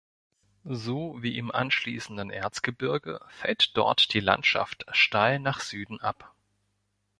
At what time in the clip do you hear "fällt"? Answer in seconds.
3.27-3.77